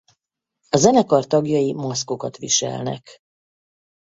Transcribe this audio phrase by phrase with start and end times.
[0.69, 3.17] A zenekar tagjai maszkokat viselnek.